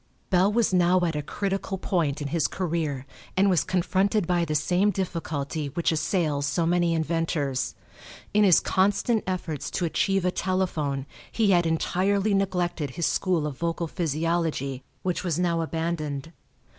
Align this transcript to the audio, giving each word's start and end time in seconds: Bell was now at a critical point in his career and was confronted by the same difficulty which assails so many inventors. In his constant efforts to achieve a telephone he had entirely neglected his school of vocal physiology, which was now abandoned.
Bell 0.31 0.51
was 0.51 0.73
now 0.73 1.01
at 1.01 1.15
a 1.15 1.21
critical 1.21 1.77
point 1.77 2.23
in 2.23 2.29
his 2.29 2.47
career 2.47 3.05
and 3.37 3.51
was 3.51 3.63
confronted 3.63 4.25
by 4.25 4.43
the 4.45 4.55
same 4.55 4.89
difficulty 4.89 5.67
which 5.67 5.91
assails 5.91 6.47
so 6.47 6.65
many 6.65 6.95
inventors. 6.95 7.75
In 8.33 8.43
his 8.43 8.59
constant 8.59 9.23
efforts 9.27 9.69
to 9.69 9.85
achieve 9.85 10.25
a 10.25 10.31
telephone 10.31 11.05
he 11.31 11.51
had 11.51 11.67
entirely 11.67 12.33
neglected 12.33 12.89
his 12.97 13.05
school 13.05 13.45
of 13.45 13.59
vocal 13.59 13.85
physiology, 13.85 14.83
which 15.03 15.23
was 15.23 15.37
now 15.37 15.61
abandoned. 15.61 16.31